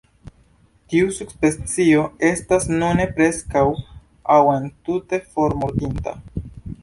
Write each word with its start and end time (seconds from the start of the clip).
Tiu 0.93 1.09
subspecio 1.17 2.05
estas 2.29 2.65
nune 2.71 3.05
"preskaŭ 3.19 3.65
aŭ 4.37 4.41
entute 4.57 5.19
formortinta". 5.35 6.15